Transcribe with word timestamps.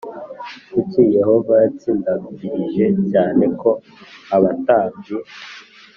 Kuki 0.71 0.99
yehova 1.17 1.53
yatsindagirije 1.63 2.85
cyane 3.11 3.43
ko 3.61 3.69
abatambyi 4.35 5.15